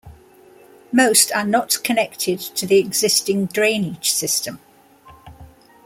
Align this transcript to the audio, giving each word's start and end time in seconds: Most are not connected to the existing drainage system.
Most 0.91 1.31
are 1.31 1.45
not 1.45 1.77
connected 1.83 2.39
to 2.39 2.65
the 2.65 2.79
existing 2.79 3.45
drainage 3.45 4.09
system. 4.09 4.59